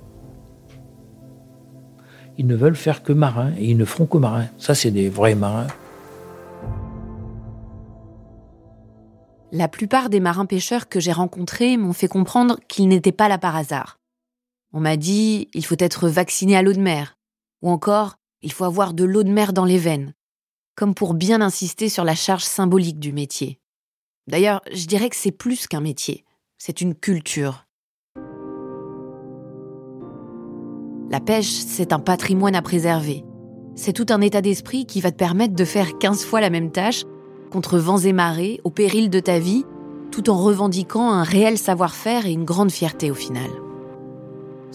[2.37, 4.47] Ils ne veulent faire que marins, et ils ne feront que marins.
[4.57, 5.67] Ça, c'est des vrais marins.
[9.51, 13.55] La plupart des marins-pêcheurs que j'ai rencontrés m'ont fait comprendre qu'ils n'étaient pas là par
[13.55, 13.99] hasard.
[14.73, 17.17] On m'a dit il faut être vacciné à l'eau de mer,
[17.61, 20.13] ou encore il faut avoir de l'eau de mer dans les veines,
[20.75, 23.59] comme pour bien insister sur la charge symbolique du métier.
[24.27, 26.23] D'ailleurs, je dirais que c'est plus qu'un métier,
[26.59, 27.65] c'est une culture.
[31.09, 33.25] La pêche, c'est un patrimoine à préserver.
[33.75, 36.71] C'est tout un état d'esprit qui va te permettre de faire 15 fois la même
[36.71, 37.03] tâche
[37.51, 39.65] contre vents et marées, au péril de ta vie,
[40.11, 43.49] tout en revendiquant un réel savoir-faire et une grande fierté au final.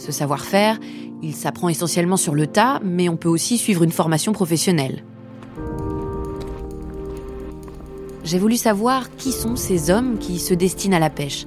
[0.00, 0.78] Ce savoir-faire,
[1.22, 5.04] il s'apprend essentiellement sur le tas, mais on peut aussi suivre une formation professionnelle.
[8.24, 11.46] J'ai voulu savoir qui sont ces hommes qui se destinent à la pêche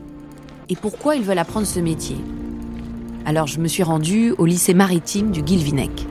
[0.69, 2.17] et pourquoi ils veulent apprendre ce métier.
[3.25, 6.05] Alors je me suis rendue au lycée maritime du Guilvinec.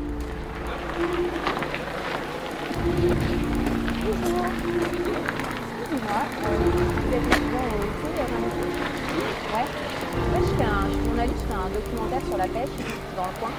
[11.63, 12.69] Un documentaire sur la pêche
[13.17, 13.51] dans le coin.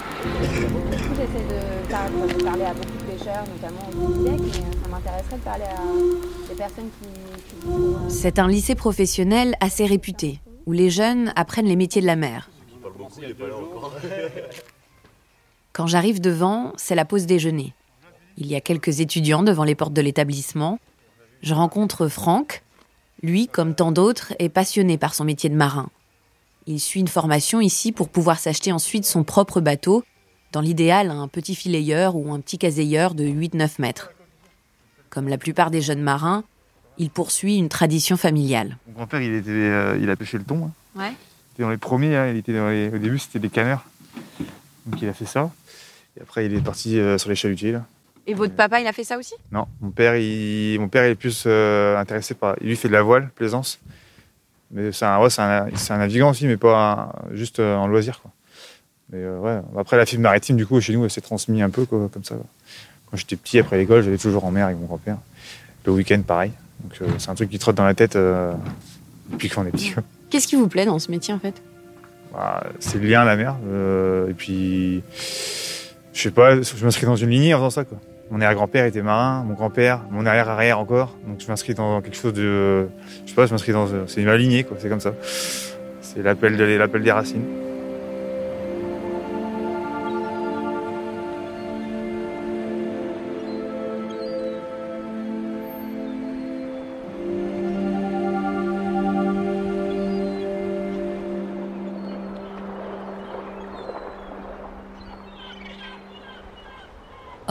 [1.16, 4.38] J'essaie de, par- de parler à beaucoup de pêcheurs, notamment au euh,
[4.84, 7.70] ça m'intéresserait de parler à des personnes qui.
[7.70, 12.16] euh, C'est un lycée professionnel assez réputé, où les jeunes apprennent les métiers de la
[12.16, 12.50] mer.
[15.72, 17.74] Quand j'arrive devant, c'est la pause déjeuner.
[18.38, 20.80] Il y a quelques étudiants devant les portes de l'établissement.
[21.42, 22.64] Je rencontre Franck.
[23.22, 25.90] Lui, comme tant d'autres, est passionné par son métier de marin.
[26.68, 30.04] Il suit une formation ici pour pouvoir s'acheter ensuite son propre bateau,
[30.52, 34.12] dans l'idéal un petit filayeur ou un petit caseilleur de 8-9 mètres.
[35.10, 36.44] Comme la plupart des jeunes marins,
[36.98, 38.78] il poursuit une tradition familiale.
[38.88, 40.66] Mon grand-père, il, était, euh, il a pêché le thon.
[40.96, 41.00] hein.
[41.00, 41.10] Ouais.
[41.12, 42.16] Il était dans les premiers.
[42.16, 43.84] hein, il était dans les- Au début, c'était des canneurs.
[44.86, 45.52] Donc, il a fait ça.
[46.18, 47.72] Et après, il est parti euh, sur les chalutiers.
[47.72, 47.86] Là.
[48.28, 49.34] Et votre papa, il a fait ça aussi?
[49.52, 52.56] Non, mon père, il, mon père il est plus euh, intéressé par.
[52.62, 53.80] Lui, il fait de la voile, plaisance.
[54.74, 58.20] Mais c'est un, ouais, un, navigant aussi, mais pas un- juste euh, en loisir.
[58.22, 58.32] Quoi.
[59.12, 59.60] Mais euh, ouais.
[59.78, 62.24] Après, la fibre maritime, du coup, chez nous, elle s'est transmise un peu quoi, comme
[62.24, 62.36] ça.
[63.10, 65.18] Quand j'étais petit, après l'école, j'allais toujours en mer avec mon grand-père.
[65.86, 66.52] Le week-end, pareil.
[66.84, 68.52] Donc, euh, c'est un truc qui trotte dans la tête euh,
[69.30, 69.94] depuis qu'on est petit.
[70.32, 71.62] Qu'est-ce qui vous plaît dans ce métier en fait?
[72.34, 73.56] Bah, c'est le lien à la mer.
[73.68, 75.04] euh, et puis,
[76.14, 77.84] je sais pas, je m'inscris dans une lignée en faisant ça.
[77.86, 78.00] Quoi.
[78.32, 81.16] Mon arrière-grand-père était marin, mon grand-père, mon arrière-arrière encore.
[81.28, 82.88] Donc je m'inscris dans quelque chose de.
[83.26, 83.88] Je sais pas, je m'inscris dans.
[84.08, 84.78] C'est ma lignée, quoi.
[84.80, 85.14] C'est comme ça.
[86.02, 87.44] C'est l'appel de- l'appel des racines.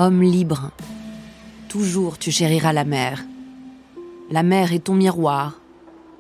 [0.04, 0.72] Homme libre.
[1.68, 3.24] Toujours tu chériras la mer.
[4.32, 5.60] La mer est ton miroir.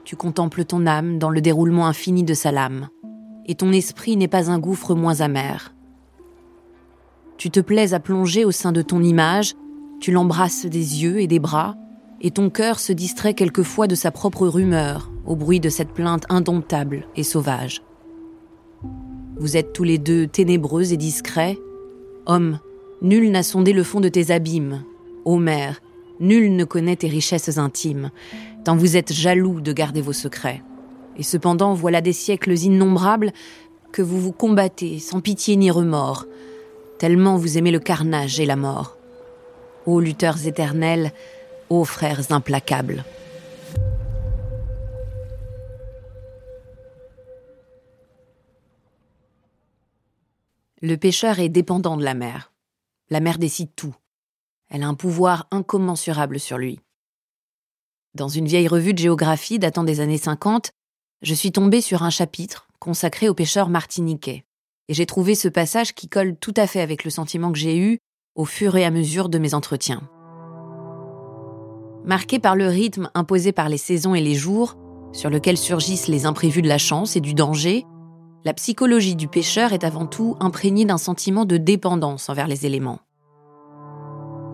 [0.04, 2.90] Tu contemples ton âme dans le déroulement infini de sa lame.
[3.46, 5.74] et ton esprit n'est pas un gouffre moins amer.
[7.38, 9.56] Tu te plais à plonger au sein de ton image,
[9.98, 11.74] tu l'embrasses des yeux et des bras,
[12.20, 16.24] et ton cœur se distrait quelquefois de sa propre rumeur au bruit de cette plainte
[16.28, 17.82] indomptable et sauvage.
[19.40, 21.58] Vous êtes tous les deux ténébreux et discrets.
[22.26, 22.60] Homme,
[23.02, 24.84] nul n'a sondé le fond de tes abîmes.
[25.24, 25.82] Ô mère,
[26.20, 28.10] nul ne connaît tes richesses intimes,
[28.64, 30.62] tant vous êtes jaloux de garder vos secrets.
[31.18, 33.32] Et cependant, voilà des siècles innombrables
[33.92, 36.26] que vous vous combattez sans pitié ni remords,
[36.98, 38.96] tellement vous aimez le carnage et la mort.
[39.84, 41.12] Ô lutteurs éternels,
[41.68, 43.04] ô frères implacables.
[50.80, 52.51] Le pêcheur est dépendant de la mer.
[53.12, 53.94] La mer décide tout.
[54.70, 56.80] Elle a un pouvoir incommensurable sur lui.
[58.14, 60.70] Dans une vieille revue de géographie datant des années 50,
[61.20, 64.46] je suis tombée sur un chapitre consacré aux pêcheurs martiniquais.
[64.88, 67.76] Et j'ai trouvé ce passage qui colle tout à fait avec le sentiment que j'ai
[67.76, 67.98] eu
[68.34, 70.08] au fur et à mesure de mes entretiens.
[72.06, 74.78] Marqué par le rythme imposé par les saisons et les jours,
[75.12, 77.84] sur lequel surgissent les imprévus de la chance et du danger,
[78.44, 82.98] la psychologie du pêcheur est avant tout imprégnée d'un sentiment de dépendance envers les éléments.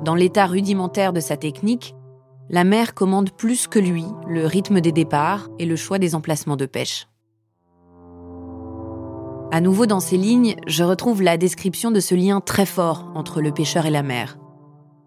[0.05, 1.95] Dans l'état rudimentaire de sa technique,
[2.51, 6.57] la mer commande plus que lui le rythme des départs et le choix des emplacements
[6.57, 7.09] de pêche.
[9.51, 13.41] À nouveau dans ces lignes, je retrouve la description de ce lien très fort entre
[13.41, 14.39] le pêcheur et la mer.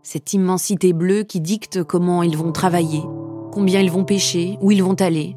[0.01, 3.03] Cette immensité bleue qui dicte comment ils vont travailler,
[3.51, 5.35] combien ils vont pêcher, où ils vont aller.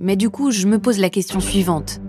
[0.00, 2.00] Mais du coup, je me pose la question suivante.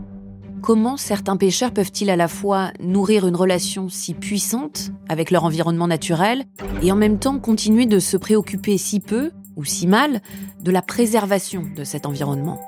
[0.62, 5.88] Comment certains pêcheurs peuvent-ils à la fois nourrir une relation si puissante avec leur environnement
[5.88, 6.46] naturel
[6.82, 10.22] et en même temps continuer de se préoccuper si peu ou si mal
[10.62, 12.62] de la préservation de cet environnement?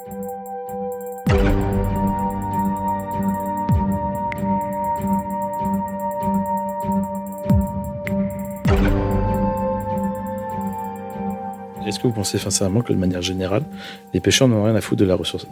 [11.86, 13.66] Est-ce que vous pensez sincèrement que de manière générale,
[14.14, 15.48] les pêcheurs n'ont rien à foutre de la ressource?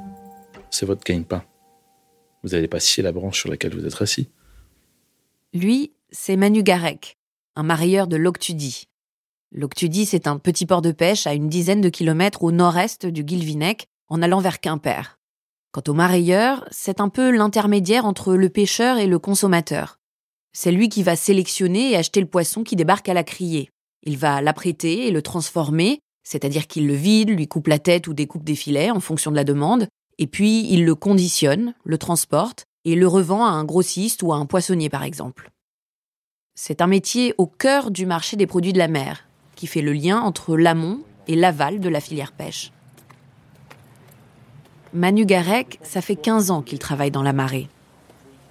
[0.70, 1.44] C'est votre gagne-pain.
[2.44, 4.30] Vous n'allez pas scier la branche sur laquelle vous êtes assis.
[5.54, 7.18] Lui, c'est Manu Garek,
[7.56, 8.88] un marieur de Loctudie.
[9.52, 13.24] Loctudie, c'est un petit port de pêche à une dizaine de kilomètres au nord-est du
[13.24, 15.20] Guilvinec, en allant vers Quimper.
[15.72, 20.00] Quant au marailleur, c'est un peu l'intermédiaire entre le pêcheur et le consommateur.
[20.54, 23.70] C'est lui qui va sélectionner et acheter le poisson qui débarque à la criée.
[24.04, 28.14] Il va l'apprêter et le transformer, c'est-à-dire qu'il le vide, lui coupe la tête ou
[28.14, 32.66] découpe des filets en fonction de la demande, et puis il le conditionne, le transporte
[32.86, 35.52] et le revend à un grossiste ou à un poissonnier par exemple.
[36.56, 39.94] C'est un métier au cœur du marché des produits de la mer, qui fait le
[39.94, 42.72] lien entre l'amont et l'aval de la filière pêche.
[44.94, 47.70] Manu Garek, ça fait 15 ans qu'il travaille dans la marée.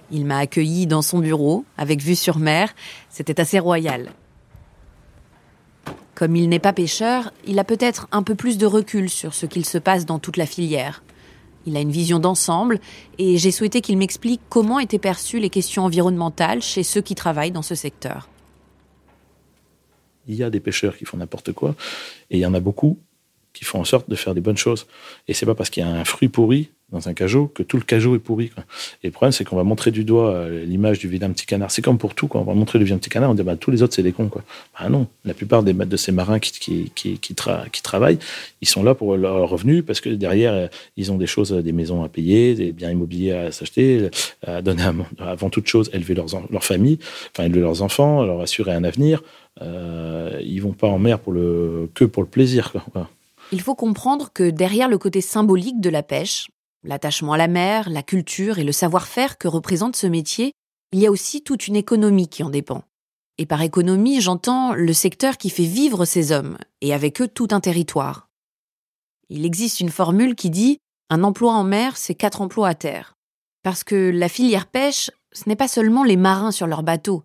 [0.09, 2.73] Il m'a accueilli dans son bureau, avec vue sur mer,
[3.09, 4.09] c'était assez royal.
[6.15, 9.45] Comme il n'est pas pêcheur, il a peut-être un peu plus de recul sur ce
[9.45, 11.03] qu'il se passe dans toute la filière.
[11.65, 12.79] Il a une vision d'ensemble
[13.17, 17.51] et j'ai souhaité qu'il m'explique comment étaient perçues les questions environnementales chez ceux qui travaillent
[17.51, 18.29] dans ce secteur.
[20.27, 21.75] Il y a des pêcheurs qui font n'importe quoi
[22.29, 22.99] et il y en a beaucoup
[23.53, 24.87] qui font en sorte de faire des bonnes choses.
[25.27, 27.77] Et c'est pas parce qu'il y a un fruit pourri dans un cajot que tout
[27.77, 28.51] le cajot est pourri.
[29.03, 31.71] Et le problème, c'est qu'on va montrer du doigt euh, l'image du vilain petit canard.
[31.71, 32.41] C'est comme pour tout, quoi.
[32.41, 34.11] on va montrer le vilain petit canard, on dit bah, tous les autres, c'est des
[34.11, 34.29] cons.
[34.29, 34.43] Quoi.
[34.79, 37.35] Bah non, la plupart des de ces marins qui, qui, qui, qui,
[37.71, 38.19] qui, travaillent,
[38.61, 41.71] ils sont là pour leur revenu parce que derrière, euh, ils ont des choses, des
[41.71, 44.09] maisons à payer, des biens immobiliers à s'acheter,
[44.45, 44.83] à donner
[45.19, 46.99] avant toute chose, élever leurs, leur famille,
[47.33, 49.23] enfin élever leurs enfants, leur assurer un avenir.
[49.61, 52.73] Euh, ils vont pas en mer pour le, que pour le plaisir.
[53.51, 56.47] Il faut comprendre que derrière le côté symbolique de la pêche,
[56.83, 60.53] L'attachement à la mer, la culture et le savoir-faire que représente ce métier,
[60.91, 62.83] il y a aussi toute une économie qui en dépend.
[63.37, 67.47] Et par économie, j'entends le secteur qui fait vivre ces hommes, et avec eux tout
[67.51, 68.29] un territoire.
[69.29, 70.79] Il existe une formule qui dit
[71.09, 73.15] un emploi en mer, c'est quatre emplois à terre.
[73.63, 77.23] Parce que la filière pêche, ce n'est pas seulement les marins sur leurs bateaux.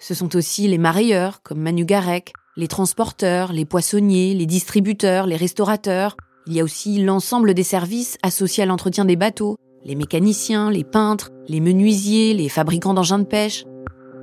[0.00, 5.36] Ce sont aussi les marailleurs, comme Manu Garek, les transporteurs, les poissonniers, les distributeurs, les
[5.36, 6.16] restaurateurs,
[6.48, 10.82] il y a aussi l'ensemble des services associés à l'entretien des bateaux, les mécaniciens, les
[10.82, 13.66] peintres, les menuisiers, les fabricants d'engins de pêche.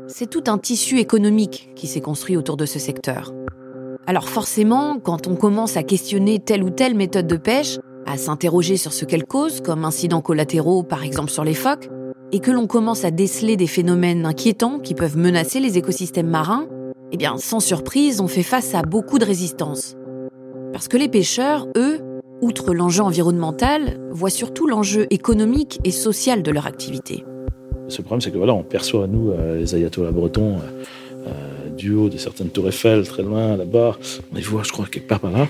[0.07, 3.31] C'est tout un tissu économique qui s'est construit autour de ce secteur.
[4.07, 8.77] Alors forcément, quand on commence à questionner telle ou telle méthode de pêche, à s'interroger
[8.77, 11.89] sur ce qu'elle cause, comme incidents collatéraux par exemple sur les phoques,
[12.31, 16.65] et que l'on commence à déceler des phénomènes inquiétants qui peuvent menacer les écosystèmes marins,
[17.11, 19.95] eh bien sans surprise, on fait face à beaucoup de résistance.
[20.73, 21.99] Parce que les pêcheurs, eux,
[22.45, 27.25] outre l'enjeu environnemental, voient surtout l'enjeu économique et social de leur activité.
[27.87, 30.83] Ce problème, c'est que voilà, on perçoit, nous, euh, les ayatollahs bretons, euh,
[31.27, 33.97] euh, du haut de certaines tours Eiffel, très loin, là-bas,
[34.31, 35.47] on les voit, je crois, quelque part par là.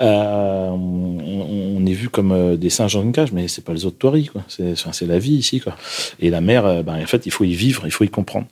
[0.00, 4.26] On, est vu comme des singes dans une cage, mais c'est pas les autres toiries,
[4.26, 4.42] quoi.
[4.48, 5.76] C'est la vie ici, quoi.
[6.18, 8.46] Et la mer, ben, en fait, il faut y vivre, il faut y comprendre.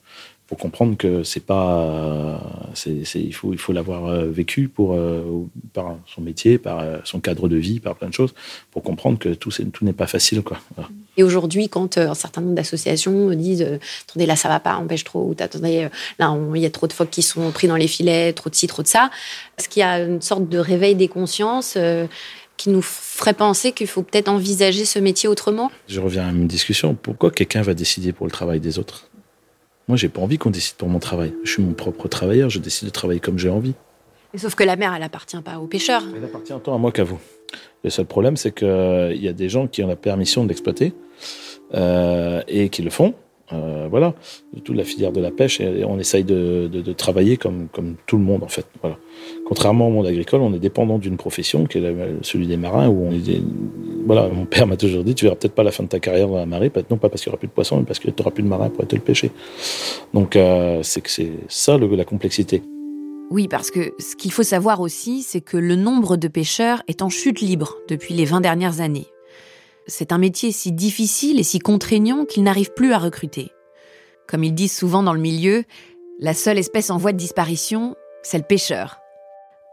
[0.51, 2.37] Pour comprendre que c'est pas, euh,
[2.73, 5.23] c'est, c'est- il faut, il faut l'avoir euh, vécu pour, euh,
[5.71, 8.33] par son métier, par son cadre de vie, par plein de choses,
[8.69, 10.57] pour comprendre que tout, c'est, tout n'est pas facile, quoi.
[10.75, 10.89] Voilà.
[11.15, 13.65] Et aujourd'hui, quand un certain nombre d'associations disent
[14.09, 15.87] attendez, là, ça va pas, on pêche trop, ou attendez,
[16.19, 18.55] là, il y a trop de phoques qui sont pris dans les filets, trop de
[18.55, 19.09] ci, trop de ça,
[19.57, 22.07] est-ce qu'il y a une sorte de réveil des consciences euh,
[22.57, 25.71] qui nous ferait penser qu'il faut peut-être envisager ce métier autrement?
[25.87, 26.93] Je reviens à une discussion.
[26.93, 29.07] Pourquoi quelqu'un va décider pour le travail des autres?
[29.91, 31.33] Moi, j'ai pas envie qu'on décide pour mon travail.
[31.43, 33.73] Je suis mon propre travailleur, je décide de travailler comme j'ai envie.
[34.31, 36.01] Mais Sauf que la mer, elle appartient pas aux pêcheurs.
[36.15, 37.19] Elle appartient autant à moi qu'à vous.
[37.83, 40.93] Le seul problème, c'est qu'il y a des gens qui ont la permission de l'exploiter
[41.73, 43.15] euh, et qui le font.
[43.53, 44.13] Euh, voilà,
[44.53, 47.67] de toute la filière de la pêche, et on essaye de, travailler comme,
[48.05, 48.65] tout le monde en fait.
[48.81, 48.97] Voilà.
[49.45, 51.91] Contrairement au monde agricole, on est dépendant d'une profession qui est la-
[52.21, 52.87] celui des marins.
[52.87, 53.41] Où on est
[54.05, 56.27] voilà, mon père m'a toujours dit, tu verras peut-être pas la fin de ta carrière
[56.27, 58.09] dans la marée, non pas parce qu'il n'y aura plus de poissons, mais parce que
[58.09, 59.31] tu n'auras plus de marins pour te le pêcher.
[60.13, 62.61] Donc euh, c'est que c'est ça la complexité.
[63.31, 67.01] Oui, parce que ce qu'il faut savoir aussi, c'est que le nombre de pêcheurs est
[67.01, 69.07] en chute libre depuis les 20 dernières années.
[69.91, 73.51] C'est un métier si difficile et si contraignant qu'ils n'arrivent plus à recruter.
[74.25, 75.65] Comme ils disent souvent dans le milieu,
[76.17, 79.01] la seule espèce en voie de disparition, c'est le pêcheur.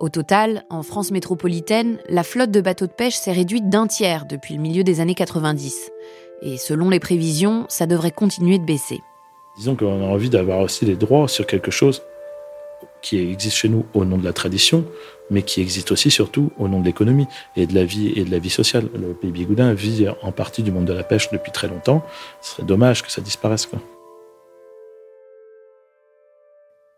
[0.00, 4.26] Au total, en France métropolitaine, la flotte de bateaux de pêche s'est réduite d'un tiers
[4.26, 5.92] depuis le milieu des années 90.
[6.42, 8.98] Et selon les prévisions, ça devrait continuer de baisser.
[9.56, 12.02] Disons qu'on a envie d'avoir aussi des droits sur quelque chose
[13.02, 14.84] qui existe chez nous au nom de la tradition,
[15.30, 17.26] mais qui existe aussi surtout au nom de l'économie
[17.56, 18.88] et de la vie et de la vie sociale.
[18.94, 22.04] Le pays bigoudin vit en partie du monde de la pêche depuis très longtemps.
[22.40, 23.68] Ce serait dommage que ça disparaisse.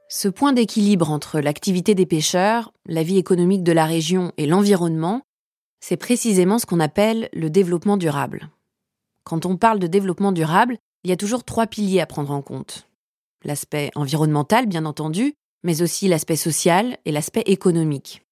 [0.09, 5.23] Ce point d'équilibre entre l'activité des pêcheurs, la vie économique de la région et l'environnement,
[5.81, 8.51] c'est précisément ce qu'on appelle le développement durable.
[9.25, 12.43] Quand on parle de développement durable, il y a toujours trois piliers à prendre en
[12.43, 12.89] compte.
[13.45, 18.23] L'aspect environnemental, bien entendu, mais aussi l'aspect social et l'aspect économique.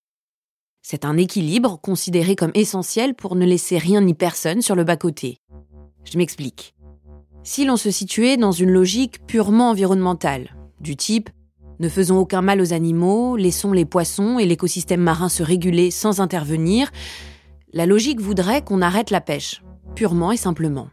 [0.82, 5.38] C'est un équilibre considéré comme essentiel pour ne laisser rien ni personne sur le bas-côté.
[6.04, 6.74] Je m'explique.
[7.42, 11.30] Si l'on se situait dans une logique purement environnementale, du type
[11.80, 16.20] ne faisons aucun mal aux animaux, laissons les poissons et l'écosystème marin se réguler sans
[16.20, 16.90] intervenir,
[17.72, 19.62] la logique voudrait qu'on arrête la pêche,
[19.94, 20.88] purement et simplement.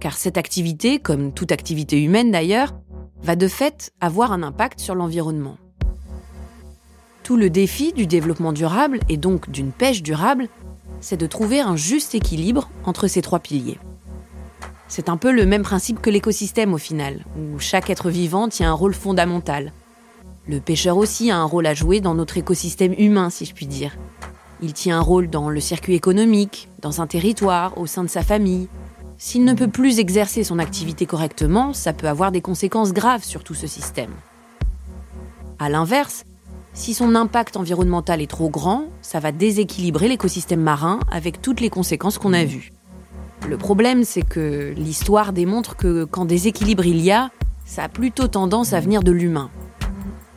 [0.00, 2.74] Car cette activité, comme toute activité humaine d'ailleurs,
[3.22, 5.56] va de fait avoir un impact sur l'environnement.
[7.22, 10.48] Tout le défi du développement durable et donc d'une pêche durable,
[11.00, 13.78] c'est de trouver un juste équilibre entre ces trois piliers.
[14.88, 18.70] C'est un peu le même principe que l'écosystème au final, où chaque être vivant tient
[18.70, 19.72] un rôle fondamental.
[20.46, 23.66] Le pêcheur aussi a un rôle à jouer dans notre écosystème humain, si je puis
[23.66, 23.96] dire.
[24.62, 28.22] Il tient un rôle dans le circuit économique, dans un territoire, au sein de sa
[28.22, 28.68] famille.
[29.18, 33.44] S'il ne peut plus exercer son activité correctement, ça peut avoir des conséquences graves sur
[33.44, 34.10] tout ce système.
[35.58, 36.24] A l'inverse,
[36.74, 41.70] si son impact environnemental est trop grand, ça va déséquilibrer l'écosystème marin avec toutes les
[41.70, 42.72] conséquences qu'on a vues.
[43.48, 47.30] Le problème, c'est que l'histoire démontre que quand déséquilibre il y a,
[47.64, 49.50] ça a plutôt tendance à venir de l'humain.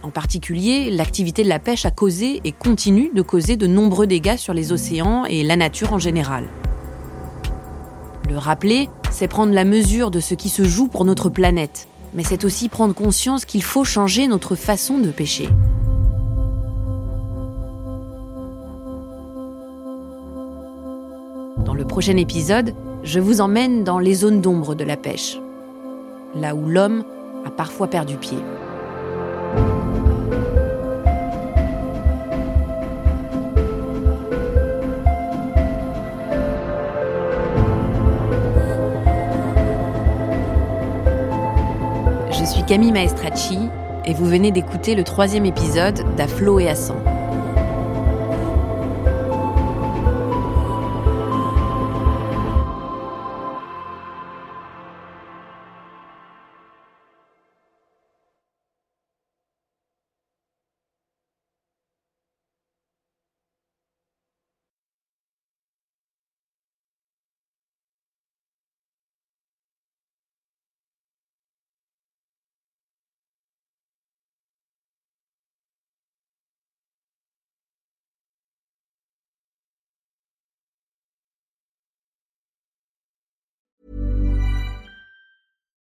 [0.03, 4.37] En particulier, l'activité de la pêche a causé et continue de causer de nombreux dégâts
[4.37, 6.47] sur les océans et la nature en général.
[8.29, 12.23] Le rappeler, c'est prendre la mesure de ce qui se joue pour notre planète, mais
[12.23, 15.49] c'est aussi prendre conscience qu'il faut changer notre façon de pêcher.
[21.65, 25.39] Dans le prochain épisode, je vous emmène dans les zones d'ombre de la pêche,
[26.35, 27.03] là où l'homme
[27.47, 28.37] a parfois perdu pied.
[42.39, 43.59] Je suis Camille Maestracci
[44.05, 46.95] et vous venez d'écouter le troisième épisode d'À flot et à sang.